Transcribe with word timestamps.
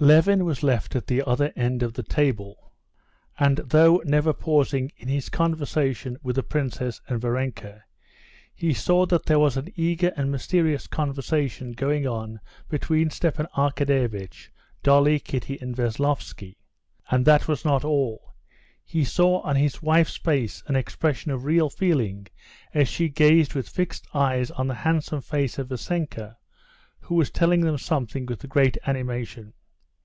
Levin 0.00 0.44
was 0.44 0.64
left 0.64 0.96
at 0.96 1.06
the 1.06 1.22
other 1.24 1.52
end 1.54 1.80
of 1.80 1.92
the 1.92 2.02
table, 2.02 2.72
and 3.38 3.58
though 3.58 4.02
never 4.04 4.32
pausing 4.32 4.90
in 4.96 5.06
his 5.06 5.28
conversation 5.28 6.16
with 6.24 6.34
the 6.34 6.42
princess 6.42 7.00
and 7.06 7.20
Varenka, 7.20 7.84
he 8.52 8.74
saw 8.74 9.06
that 9.06 9.26
there 9.26 9.38
was 9.38 9.56
an 9.56 9.68
eager 9.76 10.12
and 10.16 10.32
mysterious 10.32 10.88
conversation 10.88 11.70
going 11.70 12.04
on 12.04 12.40
between 12.68 13.10
Stepan 13.10 13.46
Arkadyevitch, 13.56 14.48
Dolly, 14.82 15.20
Kitty, 15.20 15.56
and 15.60 15.76
Veslovsky. 15.76 16.56
And 17.08 17.24
that 17.24 17.46
was 17.46 17.64
not 17.64 17.84
all. 17.84 18.34
He 18.84 19.04
saw 19.04 19.40
on 19.42 19.54
his 19.54 19.82
wife's 19.82 20.16
face 20.16 20.64
an 20.66 20.74
expression 20.74 21.30
of 21.30 21.44
real 21.44 21.70
feeling 21.70 22.26
as 22.74 22.88
she 22.88 23.08
gazed 23.08 23.54
with 23.54 23.68
fixed 23.68 24.08
eyes 24.12 24.50
on 24.50 24.66
the 24.66 24.74
handsome 24.82 25.20
face 25.20 25.60
of 25.60 25.68
Vassenka, 25.68 26.38
who 27.02 27.14
was 27.14 27.30
telling 27.30 27.60
them 27.60 27.78
something 27.78 28.26
with 28.26 28.48
great 28.48 28.76
animation. 28.84 29.52